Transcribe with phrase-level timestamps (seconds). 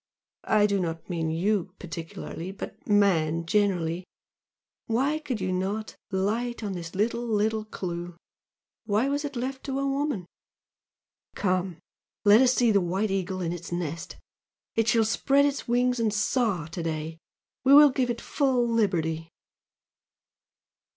[0.47, 4.03] I do not mean YOU particularly, but man generally!
[4.87, 8.15] why could you not light on this little, little clue!
[8.85, 10.25] why was it left to a woman!
[11.35, 11.77] Come!
[12.25, 14.17] let us see the White Eagle in its nest,
[14.73, 17.19] it shall spread its wings and soar to day
[17.63, 19.29] we will give it full liberty!"